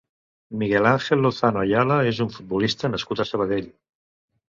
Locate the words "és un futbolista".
2.15-2.95